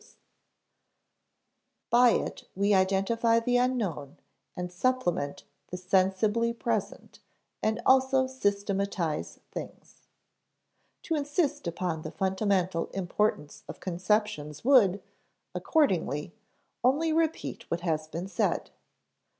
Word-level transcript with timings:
[Sidenote: 0.03 0.15
By 1.91 2.09
it 2.09 2.47
we 2.55 2.73
identify 2.73 3.39
the 3.39 3.57
unknown] 3.57 4.17
[Sidenote: 4.17 4.19
and 4.55 4.71
supplement 4.71 5.43
the 5.67 5.77
sensibly 5.77 6.53
present] 6.53 7.19
[Sidenote: 7.61 7.77
and 7.77 7.81
also 7.85 8.25
systematize 8.25 9.39
things] 9.51 10.07
To 11.03 11.13
insist 11.13 11.67
upon 11.67 12.01
the 12.01 12.09
fundamental 12.09 12.87
importance 12.87 13.61
of 13.67 13.79
conceptions 13.79 14.65
would, 14.65 15.03
accordingly, 15.53 16.33
only 16.83 17.13
repeat 17.13 17.69
what 17.69 17.81
has 17.81 18.07
been 18.07 18.27
said. 18.27 18.71